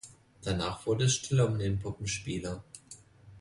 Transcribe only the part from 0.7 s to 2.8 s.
wurde es stiller um den Puppenspieler.